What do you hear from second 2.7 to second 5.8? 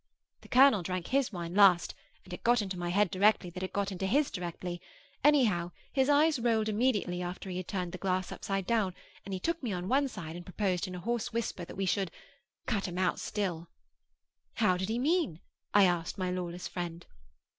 my head directly that it got into his directly. Anyhow,